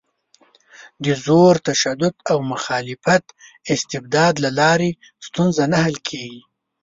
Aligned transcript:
د 1.03 1.05
زور، 1.25 1.55
تشدد 1.67 2.15
او 2.31 2.37
مخالف 2.51 3.03
استبداد 3.73 4.33
له 4.43 4.49
لارې 4.59 4.91
ستونزه 5.25 5.63
نه 5.71 5.77
حل 5.83 5.97
کېږي. 6.09 6.41